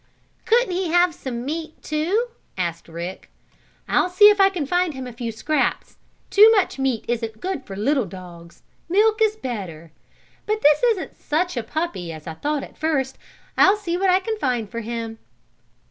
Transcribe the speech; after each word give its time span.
"Couldn't 0.45 0.71
he 0.71 0.87
have 0.87 1.13
some 1.13 1.45
meat, 1.45 1.79
too?" 1.83 2.29
asked 2.57 2.87
Rick. 2.87 3.29
"I'll 3.87 4.09
see 4.09 4.29
if 4.31 4.41
I 4.41 4.49
can 4.49 4.65
find 4.65 4.95
him 4.95 5.05
a 5.05 5.13
few 5.13 5.31
scraps. 5.31 5.97
Too 6.31 6.49
much 6.55 6.79
meat 6.79 7.05
isn't 7.07 7.39
good 7.39 7.65
for 7.67 7.75
little 7.75 8.05
dogs. 8.07 8.63
Milk 8.89 9.21
is 9.21 9.35
better. 9.35 9.91
But 10.47 10.61
this 10.63 10.81
isn't 10.81 11.15
such 11.21 11.55
a 11.55 11.61
puppy 11.61 12.11
as 12.11 12.25
I 12.25 12.33
thought 12.33 12.63
at 12.63 12.79
first. 12.79 13.19
I'll 13.55 13.77
see 13.77 13.95
what 13.95 14.09
I 14.09 14.19
can 14.19 14.39
find 14.39 14.67
for 14.71 14.79
him." 14.79 15.19